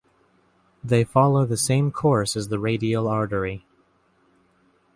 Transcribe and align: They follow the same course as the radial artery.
They 0.83 1.03
follow 1.03 1.45
the 1.45 1.57
same 1.57 1.91
course 1.91 2.35
as 2.35 2.47
the 2.47 2.57
radial 2.57 3.07
artery. 3.07 3.67